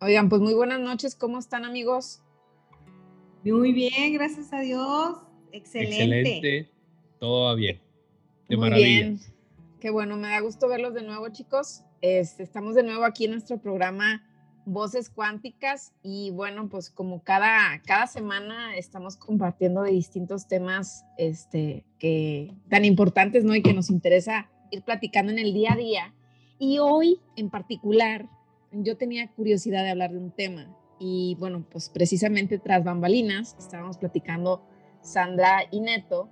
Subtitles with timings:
[0.00, 2.22] Oigan, pues muy buenas noches, ¿cómo están amigos?
[3.42, 5.16] Muy bien, gracias a Dios.
[5.50, 6.04] Excelente.
[6.04, 6.70] Excelente,
[7.18, 7.80] todo va bien.
[8.48, 9.18] De muy Bien.
[9.80, 11.82] Qué bueno, me da gusto verlos de nuevo, chicos.
[12.00, 14.24] Este, estamos de nuevo aquí en nuestro programa
[14.66, 21.84] Voces Cuánticas y bueno, pues como cada, cada semana estamos compartiendo de distintos temas este,
[21.98, 23.52] que, tan importantes, ¿no?
[23.56, 26.14] Y que nos interesa ir platicando en el día a día.
[26.60, 28.28] Y hoy en particular
[28.72, 33.98] yo tenía curiosidad de hablar de un tema y bueno, pues precisamente tras bambalinas estábamos
[33.98, 34.62] platicando
[35.00, 36.28] Sandra y Neto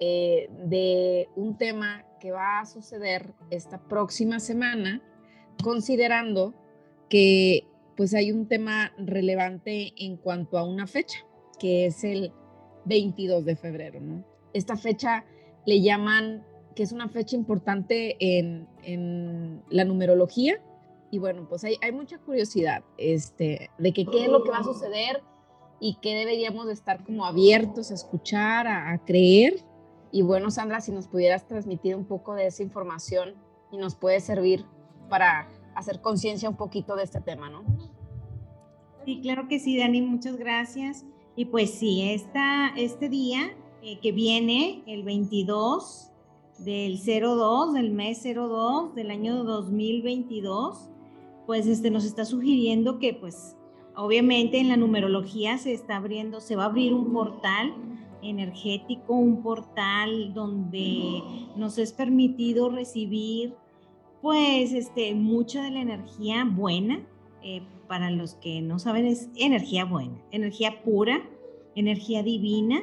[0.00, 5.02] eh, de un tema que va a suceder esta próxima semana,
[5.62, 6.54] considerando
[7.08, 7.66] que
[7.96, 11.18] pues hay un tema relevante en cuanto a una fecha,
[11.58, 12.32] que es el
[12.84, 14.24] 22 de febrero, ¿no?
[14.52, 15.24] Esta fecha
[15.66, 20.60] le llaman que es una fecha importante en, en la numerología
[21.10, 24.58] y bueno, pues hay, hay, mucha curiosidad este, de que qué es lo que va
[24.58, 25.22] a suceder
[25.80, 29.64] y qué deberíamos de estar como abiertos a escuchar, a, creer.
[30.10, 33.34] Y bueno, Sandra, si nos pudieras transmitir un poco de esa información
[33.70, 34.64] y nos puede servir
[35.08, 37.62] para hacer conciencia un poquito de este tema, ¿no?
[39.04, 41.04] Sí, claro que sí, Dani, muchas gracias.
[41.36, 46.10] Y pues sí, esta, este día eh, que viene, el 22
[46.58, 50.90] del 02, del mes 02 del año 2022,
[51.48, 53.56] pues este, nos está sugiriendo que pues
[53.96, 57.74] obviamente en la numerología se está abriendo, se va a abrir un portal
[58.20, 61.22] energético, un portal donde
[61.56, 63.54] nos es permitido recibir
[64.20, 67.00] pues este, mucha de la energía buena,
[67.42, 71.22] eh, para los que no saben es energía buena, energía pura,
[71.74, 72.82] energía divina,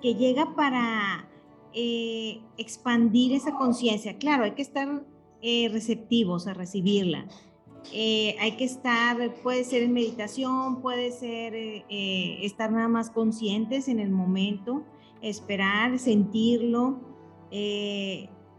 [0.00, 1.28] que llega para
[1.72, 4.16] eh, expandir esa conciencia.
[4.16, 5.04] Claro, hay que estar
[5.42, 7.26] eh, receptivos a recibirla,
[7.92, 13.10] eh, hay que estar, puede ser en meditación, puede ser eh, eh, estar nada más
[13.10, 14.84] conscientes en el momento,
[15.22, 17.00] esperar, sentirlo,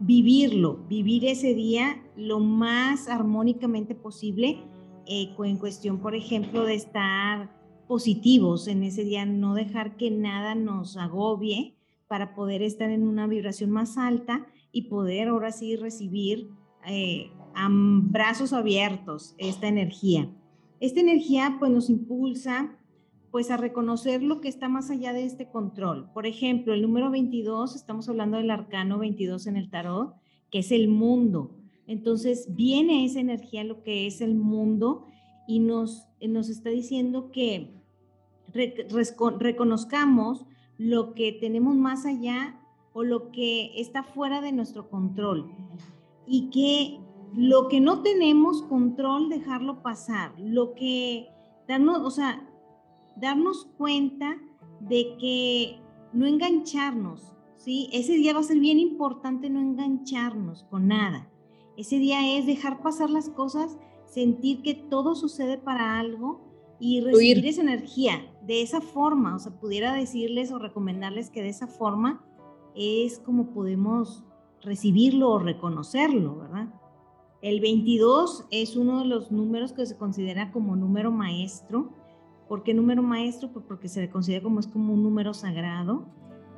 [0.00, 4.64] vivirlo, vivir ese día lo más armónicamente posible
[5.06, 7.50] en cuestión, por ejemplo, de estar
[7.86, 11.76] positivos en ese día, no dejar que nada nos agobie
[12.08, 16.50] para poder estar en una vibración más alta y poder ahora sí recibir
[17.54, 20.30] a brazos abiertos esta energía.
[20.80, 22.76] Esta energía pues nos impulsa
[23.30, 26.10] pues a reconocer lo que está más allá de este control.
[26.14, 30.14] Por ejemplo, el número 22, estamos hablando del arcano 22 en el tarot,
[30.50, 31.54] que es el mundo.
[31.86, 35.06] Entonces viene esa energía, lo que es el mundo,
[35.46, 37.74] y nos, nos está diciendo que
[38.52, 40.46] reconozcamos
[40.78, 42.60] lo que tenemos más allá
[42.92, 45.50] o lo que está fuera de nuestro control
[46.28, 47.00] y que
[47.34, 50.32] lo que no tenemos control, dejarlo pasar.
[50.38, 51.28] Lo que
[51.66, 52.48] darnos, o sea,
[53.16, 54.36] darnos cuenta
[54.80, 55.80] de que
[56.12, 57.88] no engancharnos, ¿sí?
[57.92, 61.30] Ese día va a ser bien importante no engancharnos con nada.
[61.76, 66.40] Ese día es dejar pasar las cosas, sentir que todo sucede para algo
[66.80, 69.34] y recibir esa energía de esa forma.
[69.34, 72.24] O sea, pudiera decirles o recomendarles que de esa forma
[72.74, 74.24] es como podemos
[74.62, 76.68] recibirlo o reconocerlo, ¿verdad?
[77.40, 81.92] El 22 es uno de los números que se considera como número maestro.
[82.48, 83.52] ¿Por qué número maestro?
[83.52, 86.06] Pues porque se le considera como es como un número sagrado.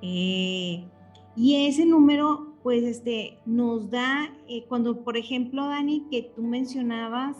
[0.00, 0.88] Eh,
[1.36, 7.36] y ese número, pues, este, nos da, eh, cuando, por ejemplo, Dani, que tú mencionabas,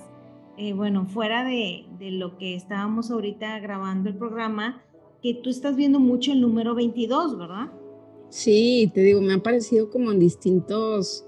[0.59, 4.83] eh, bueno, fuera de, de, lo que estábamos ahorita grabando el programa,
[5.23, 7.73] que tú estás viendo mucho el número 22, ¿verdad?
[8.31, 11.27] Sí, te digo, me ha parecido como en distintos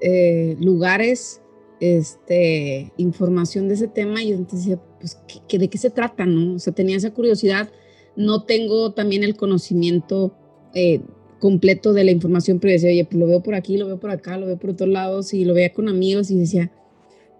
[0.00, 1.42] eh, lugares
[1.80, 5.18] este, información de ese tema y yo decía, pues,
[5.48, 6.26] ¿qué, ¿de qué se trata?
[6.26, 6.54] ¿no?
[6.54, 7.70] O sea, tenía esa curiosidad.
[8.16, 10.34] No tengo también el conocimiento
[10.74, 11.00] eh,
[11.38, 14.10] completo de la información, pero decía, oye, pues lo veo por aquí, lo veo por
[14.10, 16.70] acá, lo veo por otros lados y lo veía con amigos y decía,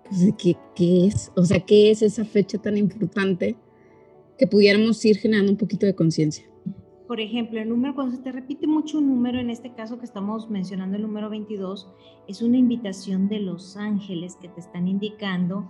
[0.08, 1.30] pues, ¿qué, qué es?
[1.36, 3.56] O sea, ¿qué es esa fecha tan importante
[4.38, 6.46] que pudiéramos ir generando un poquito de conciencia?
[7.10, 10.04] Por ejemplo, el número, cuando se te repite mucho un número, en este caso que
[10.04, 11.88] estamos mencionando el número 22,
[12.28, 15.68] es una invitación de los ángeles que te están indicando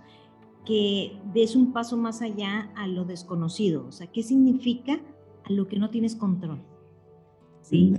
[0.67, 3.87] que des un paso más allá a lo desconocido.
[3.87, 5.01] O sea, ¿qué significa
[5.43, 6.61] a lo que no tienes control?
[7.63, 7.95] ¿Sí?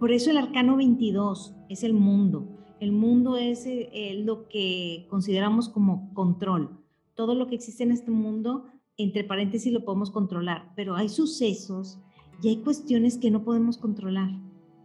[0.00, 2.48] Por eso el arcano 22 es el mundo.
[2.80, 6.70] El mundo es eh, lo que consideramos como control.
[7.16, 8.64] Todo lo que existe en este mundo,
[8.96, 11.98] entre paréntesis, lo podemos controlar, pero hay sucesos
[12.40, 14.30] y hay cuestiones que no podemos controlar.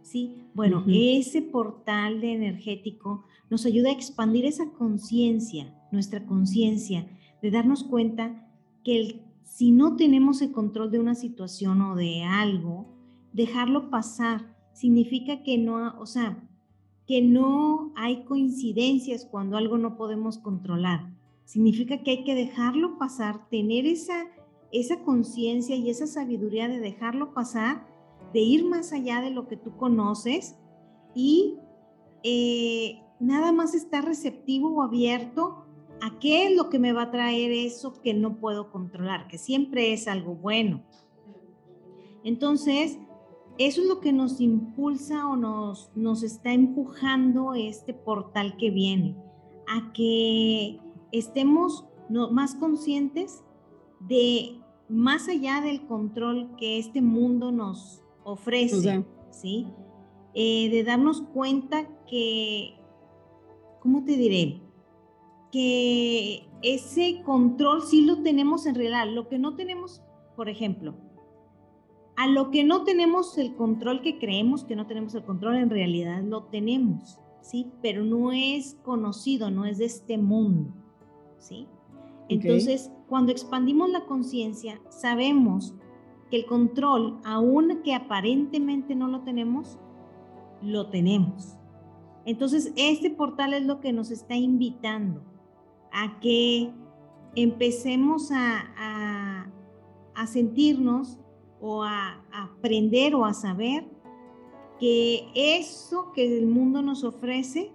[0.02, 0.42] ¿sí?
[0.54, 7.06] Bueno, ese portal de energético nos ayuda a expandir esa conciencia, nuestra conciencia,
[7.42, 8.48] de darnos cuenta
[8.84, 12.86] que si no tenemos el control de una situación o de algo,
[13.32, 16.48] dejarlo pasar significa que no, o sea,
[17.06, 21.12] que no hay coincidencias cuando algo no podemos controlar.
[21.44, 24.26] Significa que hay que dejarlo pasar, tener esa,
[24.72, 27.86] esa conciencia y esa sabiduría de dejarlo pasar,
[28.32, 30.56] de ir más allá de lo que tú conoces
[31.14, 31.56] y
[32.22, 35.64] eh, nada más estar receptivo o abierto
[36.00, 39.38] a qué es lo que me va a traer eso que no puedo controlar, que
[39.38, 40.84] siempre es algo bueno.
[42.22, 42.98] Entonces,
[43.58, 49.16] eso es lo que nos impulsa o nos, nos está empujando este portal que viene,
[49.66, 50.78] a que
[51.10, 53.42] estemos más conscientes
[54.00, 59.66] de más allá del control que este mundo nos ofrece, ¿sí?
[60.34, 62.74] Eh, de darnos cuenta que,
[63.80, 64.62] ¿cómo te diré?
[65.50, 69.08] Que ese control sí lo tenemos en realidad.
[69.08, 70.02] Lo que no tenemos,
[70.36, 70.94] por ejemplo,
[72.16, 75.70] a lo que no tenemos el control que creemos que no tenemos el control, en
[75.70, 77.70] realidad lo tenemos, ¿sí?
[77.80, 80.74] Pero no es conocido, no es de este mundo,
[81.38, 81.68] ¿sí?
[82.28, 85.74] Entonces, cuando expandimos la conciencia, sabemos
[86.30, 89.78] que el control, aun que aparentemente no lo tenemos,
[90.62, 91.56] lo tenemos.
[92.26, 95.22] Entonces, este portal es lo que nos está invitando
[95.92, 96.70] a que
[97.34, 99.50] empecemos a, a,
[100.14, 101.18] a sentirnos
[101.60, 103.86] o a, aprender o a saber
[104.78, 107.72] que eso que el mundo nos ofrece,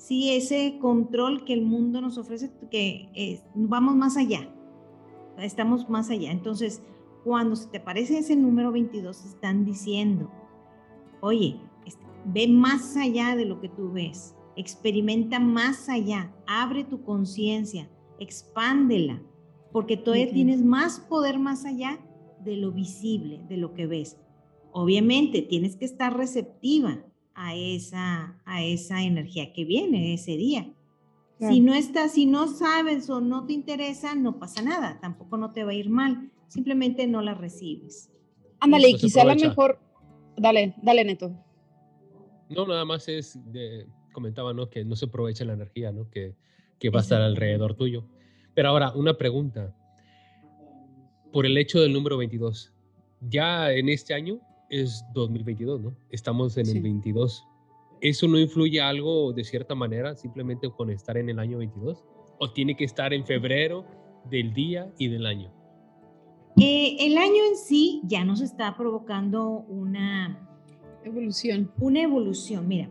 [0.00, 4.48] sí, ese control que el mundo nos ofrece, que vamos más allá,
[5.36, 6.32] estamos más allá.
[6.32, 6.82] Entonces,
[7.22, 10.30] cuando se te parece ese número 22, están diciendo,
[11.20, 11.60] oye,
[12.24, 19.22] ve más allá de lo que tú ves, experimenta más allá, abre tu conciencia, expándela,
[19.70, 22.00] porque todavía tienes más poder más allá
[22.42, 24.18] de lo visible, de lo que ves.
[24.72, 27.04] Obviamente tienes que estar receptiva
[27.34, 30.70] a esa, a esa energía que viene ese día.
[31.38, 35.52] Si no estás, si no sabes o no te interesa, no pasa nada, tampoco no
[35.52, 38.10] te va a ir mal, simplemente no la recibes.
[38.58, 39.80] Ándale, y quizá a lo mejor,
[40.36, 41.32] dale, dale Neto.
[42.50, 44.68] No, nada más es, de, comentaba, ¿no?
[44.68, 46.10] Que no se aprovecha la energía, ¿no?
[46.10, 46.34] Que,
[46.78, 48.04] que va a estar alrededor tuyo.
[48.52, 49.74] Pero ahora, una pregunta
[51.32, 52.72] por el hecho del número 22.
[53.20, 55.96] Ya en este año es 2022, ¿no?
[56.10, 57.46] Estamos en el 22.
[58.00, 62.02] ¿Eso no influye algo de cierta manera simplemente con estar en el año 22?
[62.38, 63.84] ¿O tiene que estar en febrero
[64.30, 65.52] del día y del año?
[66.56, 70.48] Eh, el año en sí ya nos está provocando una
[71.04, 71.70] evolución.
[71.78, 72.88] Una evolución, mira.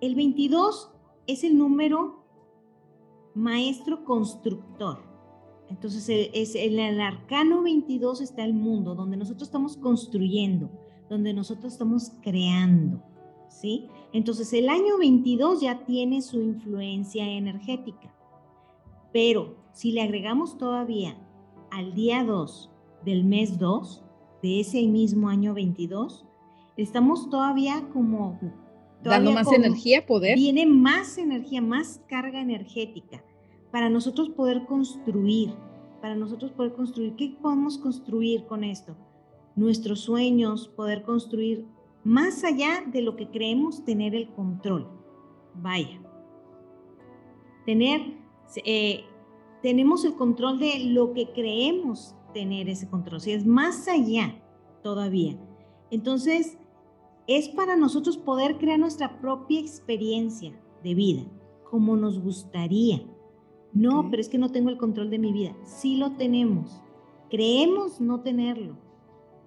[0.00, 0.90] El 22
[1.26, 2.24] es el número
[3.34, 5.02] maestro constructor.
[5.68, 10.70] Entonces, e, es, en el arcano 22 está el mundo, donde nosotros estamos construyendo,
[11.08, 13.02] donde nosotros estamos creando,
[13.48, 13.88] ¿sí?
[14.12, 18.14] Entonces, el año 22 ya tiene su influencia energética,
[19.12, 21.16] pero si le agregamos todavía
[21.70, 22.70] al día 2
[23.04, 24.04] del mes 2
[24.42, 26.24] de ese mismo año 22,
[26.76, 28.38] estamos todavía como...
[29.02, 30.36] Dando más energía, poder.
[30.36, 33.22] Viene más energía, más carga energética
[33.70, 35.52] para nosotros poder construir,
[36.00, 37.14] para nosotros poder construir.
[37.14, 38.96] ¿Qué podemos construir con esto?
[39.56, 41.66] Nuestros sueños, poder construir
[42.04, 44.88] más allá de lo que creemos tener el control.
[45.54, 46.00] Vaya.
[47.64, 48.00] Tener,
[48.64, 49.04] eh,
[49.62, 53.20] tenemos el control de lo que creemos tener ese control.
[53.20, 54.40] Si es más allá
[54.82, 55.36] todavía.
[55.90, 56.58] Entonces,
[57.26, 60.52] es para nosotros poder crear nuestra propia experiencia
[60.84, 61.22] de vida,
[61.68, 63.02] como nos gustaría
[63.76, 65.54] no, pero es que no tengo el control de mi vida.
[65.62, 66.80] Sí lo tenemos.
[67.28, 68.78] Creemos no tenerlo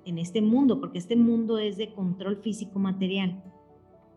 [0.09, 3.43] en este mundo, porque este mundo es de control físico material.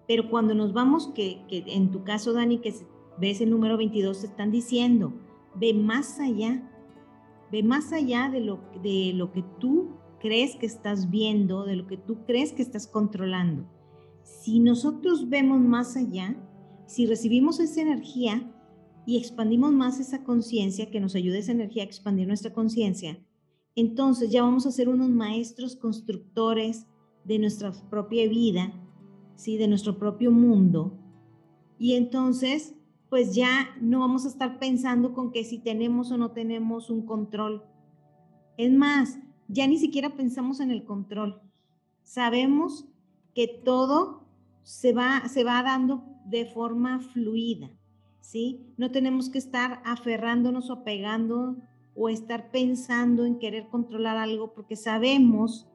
[0.08, 2.74] Pero cuando nos vamos, que, en tu caso, Dani, que
[3.18, 5.12] ves el número 22, te están diciendo,
[5.54, 6.68] ve más allá,
[7.50, 11.86] ve más allá de lo, de lo que tú crees que estás viendo, de lo
[11.86, 13.64] que tú crees que estás controlando.
[14.22, 16.36] Si nosotros vemos más allá,
[16.86, 18.48] si recibimos esa energía,
[19.04, 23.18] y expandimos más esa conciencia, que nos ayude esa energía a expandir nuestra conciencia,
[23.74, 26.86] entonces ya vamos a ser unos maestros constructores
[27.24, 28.72] de nuestra propia vida,
[29.36, 29.56] ¿sí?
[29.56, 30.98] de nuestro propio mundo.
[31.78, 32.74] Y entonces,
[33.08, 37.06] pues ya no vamos a estar pensando con que si tenemos o no tenemos un
[37.06, 37.62] control.
[38.56, 41.40] Es más, ya ni siquiera pensamos en el control.
[42.02, 42.86] Sabemos
[43.34, 44.26] que todo
[44.62, 47.70] se va, se va dando de forma fluida
[48.22, 48.72] ¿sí?
[48.78, 51.56] No tenemos que estar aferrándonos o pegando
[51.94, 55.68] o estar pensando en querer controlar algo porque sabemos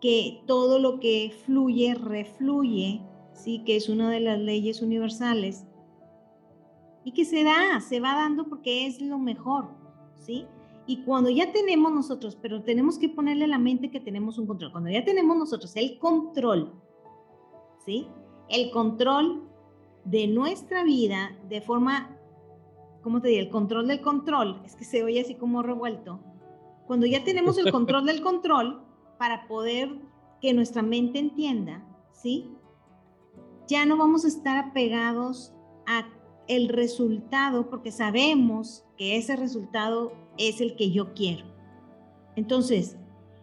[0.00, 3.02] que todo lo que fluye, refluye,
[3.34, 3.62] ¿sí?
[3.64, 5.66] Que es una de las leyes universales
[7.04, 9.68] y que se da, se va dando porque es lo mejor,
[10.14, 10.46] ¿sí?
[10.86, 14.46] Y cuando ya tenemos nosotros, pero tenemos que ponerle a la mente que tenemos un
[14.46, 16.72] control, cuando ya tenemos nosotros el control,
[17.84, 18.08] ¿sí?
[18.48, 19.48] El control
[20.04, 22.16] de nuestra vida de forma,
[23.02, 23.40] ¿cómo te digo?
[23.40, 26.20] El control del control, es que se oye así como revuelto.
[26.86, 28.82] Cuando ya tenemos el control del control
[29.18, 29.90] para poder
[30.40, 32.50] que nuestra mente entienda, ¿sí?
[33.68, 35.54] Ya no vamos a estar apegados
[35.86, 36.06] a
[36.48, 41.44] el resultado porque sabemos que ese resultado es el que yo quiero.
[42.34, 42.96] Entonces,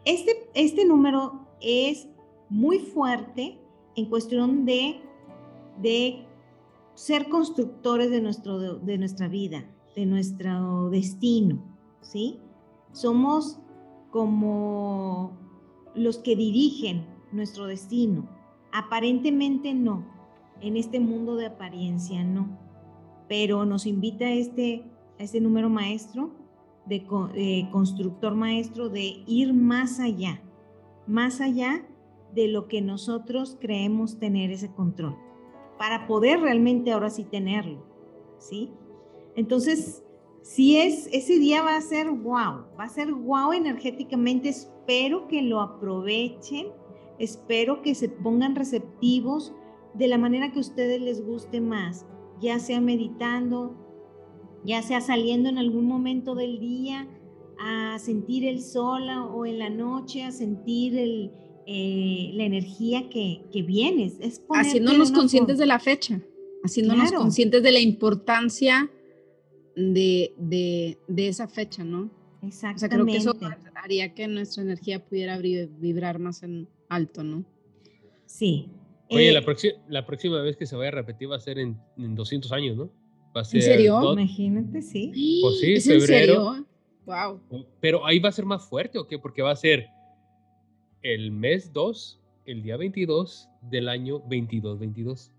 [0.04, 2.10] este, este número es
[2.50, 3.62] muy fuerte
[3.96, 5.00] en cuestión de,
[5.82, 6.27] de
[6.98, 11.64] ser constructores de, nuestro, de, nuestra vida, de nuestro destino,
[12.02, 12.40] ¿sí?
[12.92, 13.60] Somos
[14.12, 15.38] como
[15.96, 18.28] los que dirigen nuestro destino.
[18.74, 20.06] Aparentemente no,
[20.60, 22.68] en este mundo de apariencia no
[23.28, 24.84] pero nos invita a este,
[25.20, 26.32] a este número maestro,
[26.86, 30.42] de, constructor maestro, de ir más allá,
[31.06, 31.86] más allá
[32.34, 35.18] de lo que nosotros creemos tener ese control,
[35.78, 37.84] para poder realmente ahora sí tenerlo,
[38.40, 38.72] ¿sí?
[39.36, 40.04] Entonces,
[40.42, 45.42] si es, ese día va a ser wow, va a ser wow energéticamente, espero que
[45.42, 46.68] lo aprovechen,
[47.20, 49.54] espero que se pongan receptivos
[49.94, 52.06] de la manera que a ustedes les guste más
[52.40, 53.76] ya sea meditando,
[54.64, 57.08] ya sea saliendo en algún momento del día
[57.60, 61.32] a sentir el sol o en la noche a sentir el,
[61.68, 64.06] eh, la energía que, que viene.
[64.22, 66.22] Es haciéndonos conscientes de la fecha,
[66.64, 68.90] haciéndonos conscientes de la importancia
[69.76, 72.10] de, de, de, esa fecha, ¿no?
[72.42, 72.78] Exactamente.
[72.78, 73.36] O sea, creo que eso
[73.76, 77.46] haría que nuestra energía pudiera vibrar más en alto, ¿no?
[78.26, 78.70] Sí,
[79.10, 81.78] Oye, la, eh, la, próxima vez que se vaya a repetir va a ser en,
[81.98, 82.90] 200 años, ¿no?
[83.36, 84.14] Va a ser ¿En serio?
[84.14, 85.12] Imagínate, sí.
[85.42, 86.06] Pues sí, ¿Es febrero.
[86.06, 86.68] En serio?
[87.06, 87.66] Wow.
[87.80, 89.18] Pero ahí va a ser más fuerte, ¿o qué?
[89.18, 89.88] Porque va a ser
[91.02, 95.32] el mes 2, el día 22 del año 22-22.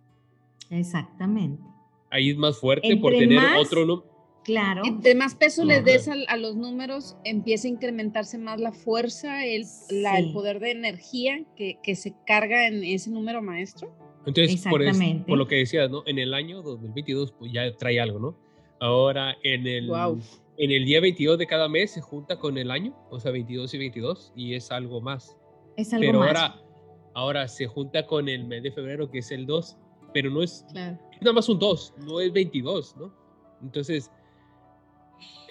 [0.70, 1.62] Exactamente.
[2.10, 4.80] Ahí es más fuerte por tener otro número Claro.
[4.86, 9.66] Entre más peso le des a, los números, empieza a incrementarse más la fuerza, el,
[9.90, 13.94] el poder de energía que, que, se carga en ese número maestro.
[14.24, 14.82] Entonces, por,
[15.26, 16.02] por, lo que decías, ¿no?
[16.06, 18.38] En el año 2022 pues ya trae algo, ¿no?
[18.80, 19.90] Ahora, en el,
[20.56, 23.74] en el día 22 de cada mes se junta con el año, o sea, 22
[23.74, 25.36] y 22, y es algo más.
[25.78, 26.28] Es algo pero más.
[26.28, 26.62] ahora,
[27.14, 29.76] ahora se junta con el mes de febrero, que es el 2,
[30.12, 30.99] pero no es, claro.
[31.12, 33.12] es nada más un 2, no es 22, ¿no?
[33.62, 34.11] Entonces,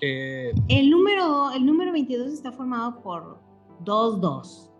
[0.01, 3.39] eh, el, número, el número 22 está formado por
[3.85, 4.71] 2, 2,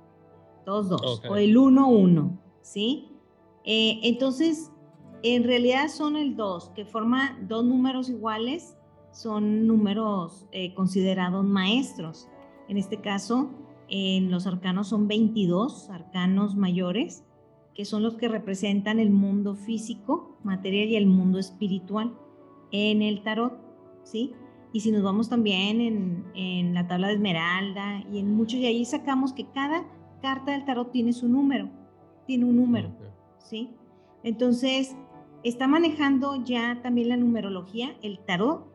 [0.66, 3.08] 2, 2, o el 1, 1, ¿sí?
[3.64, 4.70] Eh, entonces,
[5.24, 8.76] en realidad son el 2, que forma dos números iguales,
[9.14, 12.28] son números eh, considerados maestros.
[12.68, 13.50] En este caso,
[13.90, 17.24] en los arcanos son 22 arcanos mayores,
[17.74, 22.14] que son los que representan el mundo físico, material y el mundo espiritual
[22.72, 23.54] en el tarot,
[24.04, 24.34] ¿sí?
[24.74, 28.66] Y si nos vamos también en, en la tabla de esmeralda y en muchos, y
[28.66, 29.86] ahí sacamos que cada
[30.22, 31.70] carta del tarot tiene su número,
[32.26, 32.90] tiene un número,
[33.38, 33.70] ¿sí?
[34.24, 34.96] Entonces,
[35.44, 38.66] está manejando ya también la numerología, el tarot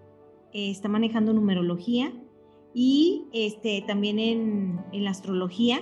[0.53, 2.13] eh, está manejando numerología
[2.75, 5.81] y este, también en, en la astrología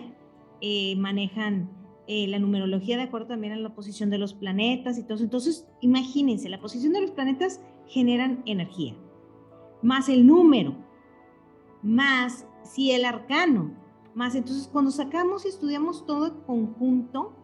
[0.60, 1.70] eh, manejan
[2.06, 5.68] eh, la numerología de acuerdo también a la posición de los planetas y todo Entonces,
[5.80, 8.96] imagínense, la posición de los planetas generan energía
[9.82, 10.74] más el número,
[11.82, 13.72] más si el arcano,
[14.14, 14.34] más.
[14.34, 17.34] Entonces cuando sacamos y estudiamos todo en conjunto,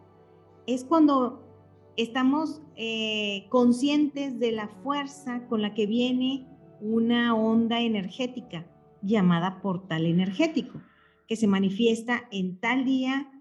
[0.65, 1.43] es cuando
[1.95, 6.45] estamos eh, conscientes de la fuerza con la que viene
[6.81, 8.67] una onda energética
[9.01, 10.81] llamada portal energético,
[11.27, 13.31] que se manifiesta en tal día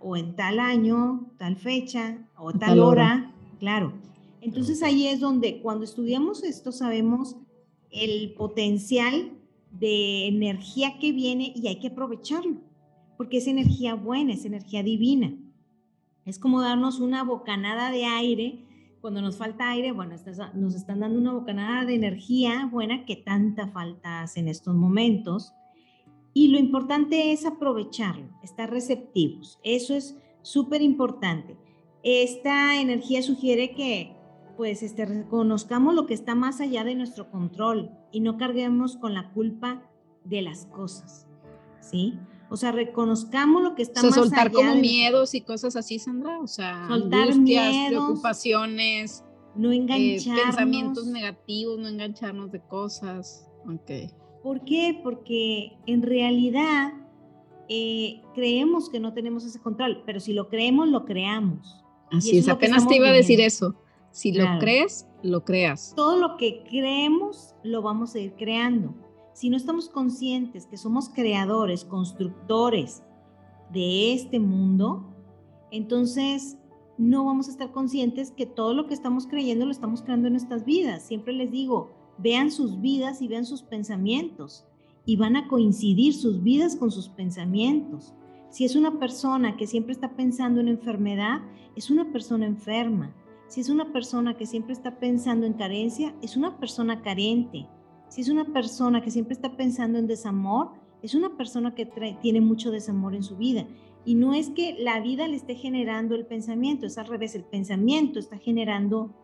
[0.00, 3.92] o en tal año, tal fecha o tal, hora, claro.
[4.40, 7.36] Entonces ahí es donde cuando estudiamos esto sabemos
[7.90, 9.32] el potencial
[9.72, 12.56] de energía que viene y hay que aprovecharlo,
[13.16, 15.34] porque es energía buena, es energía divina.
[16.24, 18.64] Es como darnos una bocanada de aire.
[19.00, 20.16] Cuando nos falta aire, bueno,
[20.54, 25.54] nos están dando una bocanada de energía buena que tanta falta hace en estos momentos.
[26.34, 29.58] Y lo importante es aprovecharlo, estar receptivos.
[29.62, 31.56] Eso es súper importante.
[32.02, 34.16] Esta energía sugiere que
[34.56, 39.14] pues este, reconozcamos lo que está más allá de nuestro control y no carguemos con
[39.14, 39.82] la culpa
[40.24, 41.28] de las cosas,
[41.80, 42.18] ¿sí?
[42.50, 44.22] O sea, reconozcamos lo que está más allá.
[44.22, 46.40] Soltar como miedos y cosas así, Sandra.
[46.40, 49.24] O sea, soltar angustias, preocupaciones,
[49.54, 50.44] no engancharnos.
[50.44, 53.48] pensamientos negativos, no engancharnos de cosas.
[53.82, 54.10] Okay.
[54.42, 54.98] ¿Por qué?
[55.02, 56.94] Porque en realidad
[57.68, 61.84] eh, creemos que no tenemos ese control, pero si lo creemos, lo creamos.
[62.10, 63.74] Así es, apenas te iba a decir eso.
[64.10, 65.92] Si lo crees, lo creas.
[65.94, 68.94] Todo lo que creemos, lo vamos a ir creando
[69.38, 73.04] si no estamos conscientes que somos creadores, constructores
[73.72, 75.14] de este mundo,
[75.70, 76.58] entonces
[76.96, 80.32] no vamos a estar conscientes que todo lo que estamos creyendo lo estamos creando en
[80.32, 81.04] nuestras vidas.
[81.04, 84.66] Siempre les digo, vean sus vidas y vean sus pensamientos
[85.06, 88.14] y van a coincidir sus vidas con sus pensamientos.
[88.50, 91.42] Si es una persona que siempre está pensando en enfermedad,
[91.76, 93.14] es una persona enferma.
[93.46, 97.68] Si es una persona que siempre está pensando en carencia, es una persona carente.
[98.08, 100.70] Si es una persona que siempre está pensando en desamor,
[101.02, 101.86] es una persona que
[102.20, 103.66] tiene mucho desamor en su vida.
[104.04, 107.44] Y no es que la vida le esté generando el pensamiento, es al revés, el
[107.44, 109.14] pensamiento está generando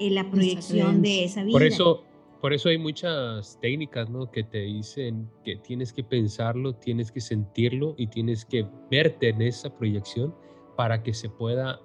[0.00, 1.52] eh, la proyección de esa vida.
[1.52, 2.02] Por eso,
[2.40, 4.30] por eso hay muchas técnicas ¿no?
[4.30, 9.42] que te dicen que tienes que pensarlo, tienes que sentirlo y tienes que verte en
[9.42, 10.34] esa proyección
[10.76, 11.80] para que se pueda,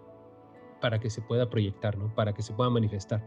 [0.81, 2.13] para que se pueda proyectar, ¿no?
[2.15, 3.23] para que se pueda manifestar.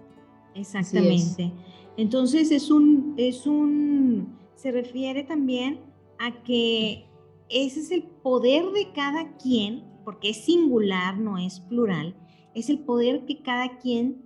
[0.55, 1.53] Exactamente.
[1.97, 5.81] Entonces es un, es un, se refiere también
[6.19, 7.07] a que
[7.49, 12.15] ese es el poder de cada quien, porque es singular, no es plural,
[12.55, 14.23] es el poder que cada quien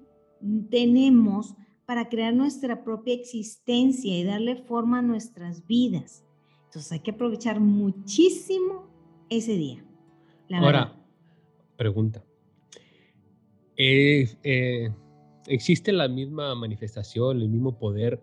[0.71, 1.54] tenemos
[1.87, 6.25] para crear nuestra propia existencia y darle forma a nuestras vidas.
[6.66, 8.88] Entonces hay que aprovechar muchísimo
[9.28, 9.85] ese día.
[10.52, 10.97] Ahora,
[11.76, 12.25] pregunta.
[13.76, 14.90] Eh, eh,
[15.46, 18.22] existe la misma manifestación, el mismo poder,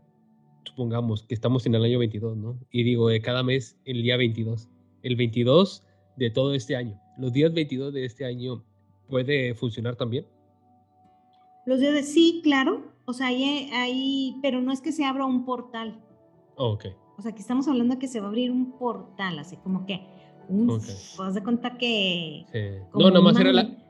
[0.63, 2.57] supongamos que estamos en el año 22, ¿no?
[2.71, 4.67] Y digo, de cada mes, el día 22.
[5.03, 5.83] El 22
[6.17, 6.99] de todo este año.
[7.17, 8.63] Los días 22 de este año
[9.09, 10.25] puede funcionar también.
[11.65, 12.83] Los días de sí, claro.
[13.05, 15.99] O sea, ahí, pero no es que se abra un portal.
[16.55, 16.85] Oh, ok.
[17.17, 19.85] O sea, que estamos hablando de que se va a abrir un portal, así como
[19.85, 20.01] que
[20.47, 20.95] un, okay.
[21.17, 22.45] pues de cuenta que...
[22.51, 22.97] Sí.
[22.97, 23.80] No, nomás era la,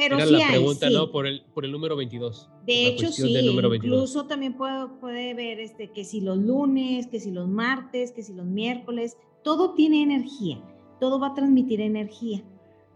[0.00, 1.10] pero Era la pregunta, ¿no?
[1.10, 2.48] Por el, por el número 22.
[2.64, 3.36] De hecho, sí.
[3.36, 8.22] Incluso también puede, puede ver este, que si los lunes, que si los martes, que
[8.22, 10.58] si los miércoles, todo tiene energía.
[11.00, 12.42] Todo va a transmitir energía.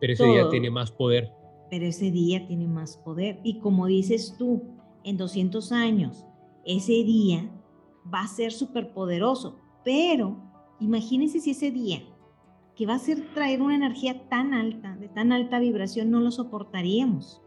[0.01, 1.31] Pero ese día tiene más poder.
[1.71, 3.39] Pero ese día tiene más poder.
[3.45, 4.63] Y como dices tú,
[5.05, 6.25] en 200 años,
[6.65, 7.51] ese día
[8.13, 9.59] va a ser súper poderoso.
[9.85, 10.39] Pero
[10.81, 12.03] imagínense si ese día
[12.77, 16.31] que va a ser traer una energía tan alta, de tan alta vibración, no lo
[16.31, 17.41] soportaríamos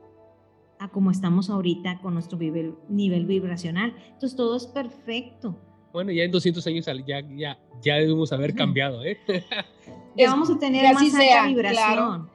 [0.80, 3.96] a como estamos ahorita con nuestro nivel, nivel vibracional.
[4.06, 5.58] Entonces todo es perfecto.
[5.92, 9.18] Bueno, ya en 200 años ya, ya, ya debemos haber cambiado, ¿eh?
[10.16, 12.30] ya vamos a tener más alta vibración.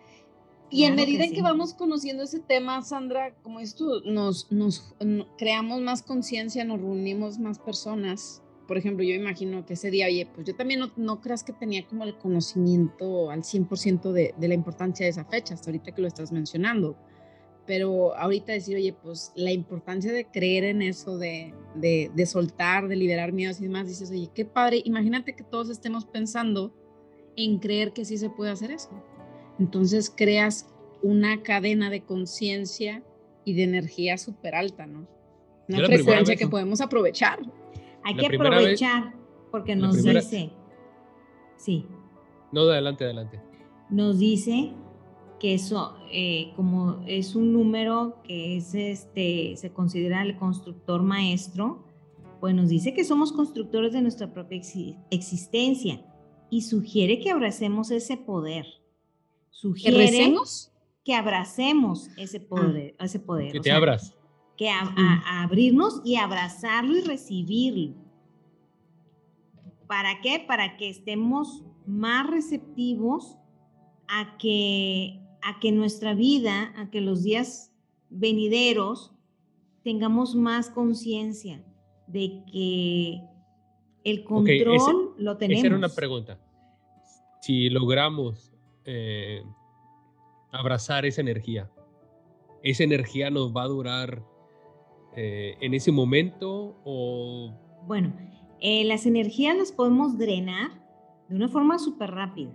[0.70, 4.94] Y en medida en que vamos conociendo ese tema, Sandra, como esto, nos, nos
[5.36, 10.26] creamos más conciencia, nos reunimos más personas por ejemplo, yo imagino que ese día, oye,
[10.34, 14.54] pues yo también no, creas que tenía como el conocimiento al 100% de, de la
[14.54, 16.96] importancia de esa fecha, hasta ahorita que lo estás mencionando.
[17.66, 22.88] Pero ahorita decir, oye, pues la importancia de creer en eso, de, de, de soltar,
[22.88, 26.74] de liberar miedos y demás, dices, oye, qué padre, imagínate que todos estemos pensando
[27.36, 28.90] en creer que sí se puede hacer eso.
[29.58, 30.68] Entonces creas
[31.02, 33.02] una cadena de conciencia
[33.44, 35.06] y de energía súper alta, ¿no?
[35.68, 37.40] Una frecuencia que podemos aprovechar.
[38.04, 39.14] Hay que aprovechar
[39.50, 40.50] porque nos dice,
[41.56, 41.86] sí.
[42.50, 43.40] No, adelante, adelante.
[43.90, 44.72] Nos dice
[45.38, 51.84] que eso, eh, como es un número que es este, se considera el constructor maestro,
[52.40, 54.60] pues nos dice que somos constructores de nuestra propia
[55.10, 56.04] existencia
[56.50, 58.66] y sugiere que abracemos ese poder.
[59.50, 60.34] Sugiere
[61.04, 62.48] que abracemos ese ah.
[62.48, 63.52] poder, ese poder.
[63.52, 64.16] Que te abras
[64.62, 67.94] que a, abrirnos y abrazarlo y recibirlo.
[69.88, 70.44] ¿Para qué?
[70.46, 73.38] Para que estemos más receptivos
[74.06, 77.72] a que, a que nuestra vida, a que los días
[78.08, 79.12] venideros
[79.82, 81.64] tengamos más conciencia
[82.06, 83.20] de que
[84.04, 85.58] el control lo tenemos.
[85.58, 86.38] Esa era una pregunta.
[87.40, 89.42] Si logramos eh,
[90.52, 91.68] abrazar esa energía,
[92.62, 94.31] esa energía nos va a durar
[95.16, 97.52] eh, en ese momento o...
[97.86, 98.12] Bueno,
[98.60, 100.70] eh, las energías las podemos drenar
[101.28, 102.52] de una forma súper rápida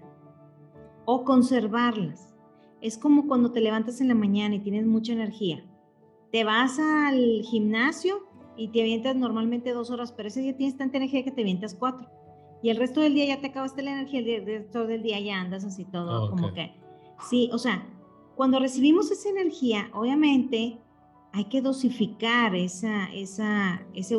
[1.05, 2.33] o conservarlas.
[2.81, 5.63] Es como cuando te levantas en la mañana y tienes mucha energía
[6.31, 10.97] te vas al gimnasio y te avientas normalmente dos horas, pero ese día tienes tanta
[10.97, 12.09] energía que te avientas cuatro.
[12.61, 15.39] Y el resto del día ya te acabaste la energía, el resto del día ya
[15.39, 16.73] andas así todo, como que,
[17.29, 17.87] sí, o sea,
[18.35, 20.79] cuando recibimos esa energía, obviamente
[21.33, 24.17] hay que dosificar esa, esa, ese,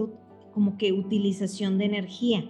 [0.52, 2.44] como que utilización de energía.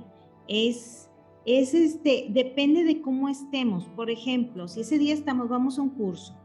[0.47, 1.11] Es,
[1.47, 3.87] es este, depende de cómo estemos.
[3.89, 6.37] Por ejemplo, si ese día estamos, vamos a un curso,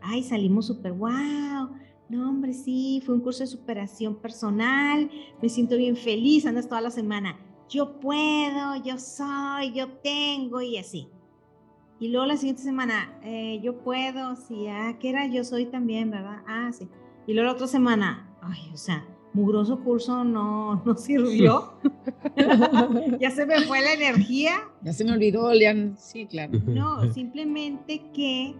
[0.00, 1.70] ay, salimos súper, wow,
[2.08, 6.82] no, hombre, sí, fue un curso de superación personal, me siento bien feliz, andas toda
[6.82, 7.38] la semana,
[7.68, 11.08] yo puedo, yo soy, yo tengo y así.
[11.98, 15.26] Y luego la siguiente semana, eh, yo puedo, sí, ah, ¿qué era?
[15.26, 16.42] Yo soy también, ¿verdad?
[16.46, 16.88] Ah, sí.
[17.26, 21.74] Y luego la otra semana, ay, o sea, mugroso curso no, no sirvió.
[23.20, 24.62] ya se me fue la energía.
[24.82, 25.96] Ya se me olvidó, Lean.
[25.98, 26.58] Sí, claro.
[26.66, 28.54] No, simplemente que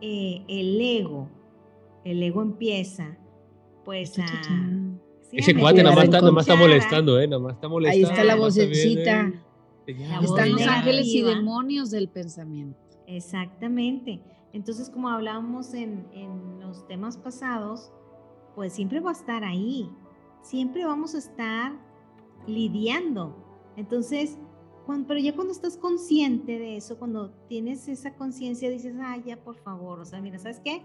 [0.00, 1.28] eh, el ego,
[2.04, 3.18] el ego empieza
[3.84, 4.24] pues a...
[5.32, 7.28] Ese cuate nada más, está, molestando, ¿eh?
[7.28, 8.08] Nada más está molestando.
[8.08, 9.32] Ahí está la vocecita.
[9.86, 12.78] Están los ángeles y demonios del pensamiento.
[13.06, 14.22] Exactamente.
[14.52, 17.92] Entonces, como hablábamos en, en los temas pasados,
[18.54, 19.90] pues siempre va a estar ahí.
[20.42, 21.72] Siempre vamos a estar
[22.46, 23.36] lidiando.
[23.76, 24.38] Entonces,
[25.06, 29.56] pero ya cuando estás consciente de eso, cuando tienes esa conciencia, dices, ah, ya por
[29.56, 30.82] favor, o sea, mira, ¿sabes qué?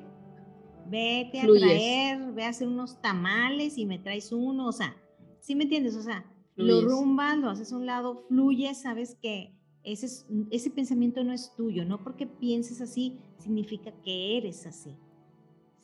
[0.87, 4.95] Vete a traer, ve a hacer unos tamales y me traes uno, o sea,
[5.39, 5.95] ¿sí me entiendes?
[5.95, 6.23] O sea,
[6.55, 11.53] lo rumbas, lo haces a un lado, fluye, sabes que ese, ese pensamiento no es
[11.55, 14.95] tuyo, no porque pienses así significa que eres así.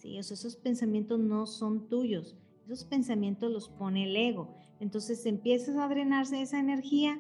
[0.02, 0.20] ¿Sí?
[0.20, 2.36] O sea, esos pensamientos no son tuyos,
[2.66, 4.56] esos pensamientos los pone el ego.
[4.80, 7.20] Entonces empiezas a drenarse esa energía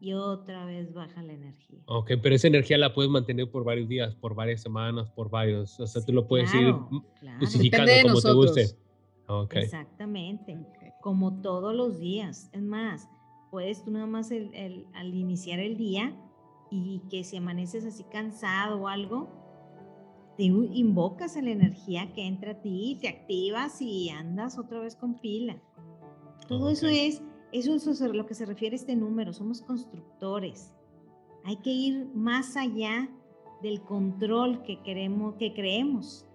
[0.00, 1.78] y otra vez baja la energía.
[1.86, 5.78] Ok, pero esa energía la puedes mantener por varios días, por varias semanas, por varios,
[5.78, 6.74] o sea, tú lo puedes ir
[7.38, 8.66] justificando como te guste.
[9.28, 9.64] Okay.
[9.64, 10.58] Exactamente,
[11.00, 12.48] como todos los días.
[12.52, 13.08] Es más,
[13.50, 16.14] puedes tú nada más al iniciar el día
[16.70, 19.45] y que si amaneces así cansado o algo,
[20.36, 25.14] te invocas la energía que entra a ti, te activas y andas otra vez con
[25.14, 25.60] pila.
[26.48, 27.22] Todo eso es
[27.52, 30.74] eso es lo que se refiere a este número, somos constructores.
[31.44, 33.08] Hay que ir más allá
[33.62, 36.26] del control que queremos, que creemos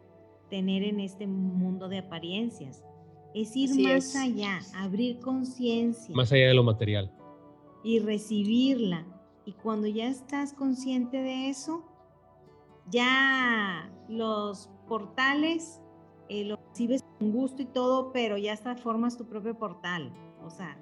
[0.50, 2.84] tener en este mundo de apariencias.
[3.34, 6.14] Es ir más allá, abrir conciencia.
[6.16, 7.12] Más allá de lo material.
[7.84, 9.06] Y recibirla.
[9.46, 11.84] Y cuando ya estás consciente de eso,
[12.90, 15.82] ya los portales
[16.34, 20.14] eh, los recibes con gusto y todo, pero ya hasta formas tu propio portal.
[20.46, 20.78] O sea,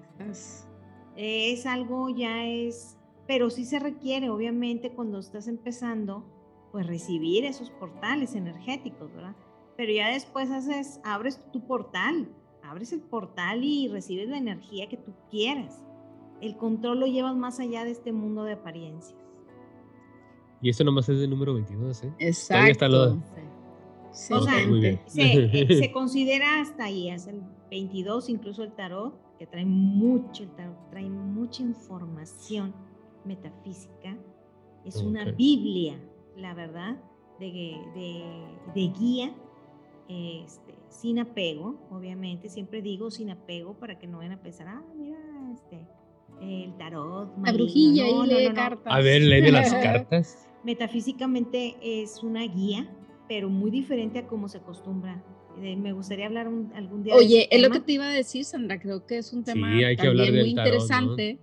[1.16, 6.24] es, algo ya es, pero sí se requiere, obviamente, cuando estás empezando,
[6.72, 9.36] pues recibir esos portales energéticos, ¿verdad?
[9.76, 12.30] Pero ya después haces, abres tu portal,
[12.62, 15.82] abres el portal y recibes la energía que tú quieras.
[16.42, 19.19] El control lo llevas más allá de este mundo de apariencias.
[20.62, 22.14] Y esto nomás es de número 22, ¿eh?
[22.20, 23.18] Exacto.
[24.12, 24.34] Sí.
[24.34, 24.54] O sea,
[25.06, 30.46] se, se, considera hasta ahí, es el 22, incluso el tarot que trae mucho,
[30.90, 32.74] trae mucha información
[33.24, 34.18] metafísica.
[34.84, 36.00] Es una Biblia,
[36.36, 36.98] la verdad,
[37.40, 37.78] de,
[38.76, 39.34] de, guía,
[40.08, 42.50] este, sin apego, obviamente.
[42.50, 45.18] Siempre digo sin apego para que no vayan a pensar, ah, mira,
[45.54, 45.88] este,
[46.42, 47.32] el tarot.
[47.46, 48.94] La brujilla y lee cartas.
[48.94, 50.49] A ver, lee las cartas.
[50.64, 52.90] Metafísicamente es una guía,
[53.28, 55.24] pero muy diferente a cómo se acostumbra
[55.60, 57.16] me gustaría hablar algún día.
[57.16, 60.36] Oye, es lo que te iba a decir, Sandra, creo que es un tema también
[60.36, 61.40] muy interesante.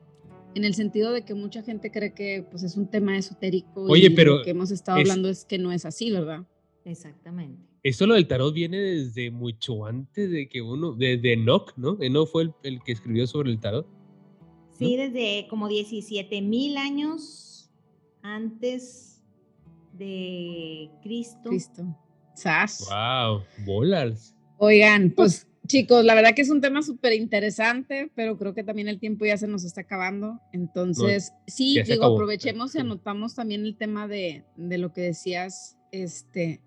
[0.55, 4.07] En el sentido de que mucha gente cree que pues, es un tema esotérico Oye,
[4.07, 6.47] y pero lo que hemos estado hablando es que no es así, ¿verdad?
[6.87, 7.61] Exactamente.
[7.83, 11.99] Esto lo del tarot viene desde mucho antes de que uno, desde Enoch, ¿no?
[12.01, 13.87] Enoch fue el, que escribió sobre el tarot.
[14.73, 17.56] Sí, desde como 17 mil años
[18.27, 19.23] antes
[19.93, 21.49] de Cristo.
[21.49, 21.97] Cristo.
[22.91, 24.35] Wow, bolas.
[24.59, 28.89] Oigan, pues chicos, la verdad que es un tema súper interesante, pero creo que también
[28.89, 30.41] el tiempo ya se nos está acabando.
[30.53, 36.61] Entonces, sí, digo, aprovechemos y anotamos también el tema de, de, lo que decías, este,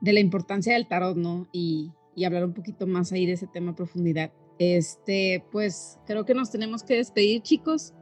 [0.00, 1.48] de la importancia del tarot, ¿no?
[1.52, 4.32] Y, y hablar un poquito más ahí de ese tema a profundidad.
[4.58, 7.94] Este, pues creo que nos tenemos que despedir, chicos.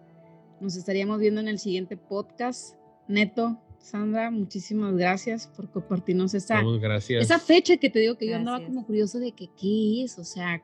[0.60, 2.76] Nos estaríamos viendo en el siguiente podcast.
[3.08, 6.60] Neto, Sandra, muchísimas gracias por compartirnos esa,
[7.08, 10.24] esa fecha que te digo que yo andaba como curioso de que qué es, o
[10.24, 10.62] sea,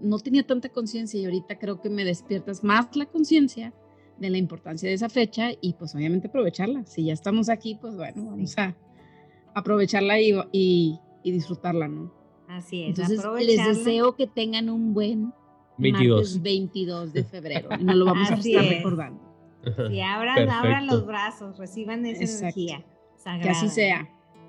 [0.00, 3.72] no tenía tanta conciencia y ahorita creo que me despiertas más la conciencia
[4.18, 6.84] de la importancia de esa fecha y pues obviamente aprovecharla.
[6.84, 8.76] Si ya estamos aquí, pues bueno, vamos a
[9.54, 12.12] aprovecharla y, y, disfrutarla, ¿no?
[12.46, 12.98] Así es.
[12.98, 15.32] Entonces, les deseo que tengan un buen
[15.78, 16.42] 22.
[16.42, 17.70] 22 de febrero.
[17.78, 19.29] Y nos lo vamos a estar recordando.
[19.90, 22.84] Y abran, abran los brazos, reciban esa energía
[23.16, 23.44] sagrada.
[23.44, 24.08] Que así sea.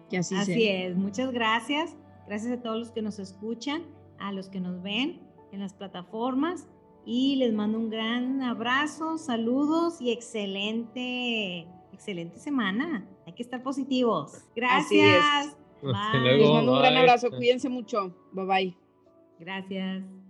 [0.10, 0.96] Que así, así es.
[0.96, 1.96] Muchas gracias.
[2.28, 3.84] Gracias a todos los que nos escuchan,
[4.20, 5.22] a los que nos ven
[5.52, 6.68] en las plataformas.
[7.06, 13.08] Y les mando un gran abrazo, saludos y excelente, excelente semana.
[13.26, 14.46] Hay que estar positivos.
[14.56, 15.58] Gracias.
[15.82, 15.92] Les
[16.50, 17.30] mando un gran abrazo.
[17.32, 18.16] Cuídense mucho.
[18.32, 18.78] Bye bye.
[19.40, 20.21] Gracias.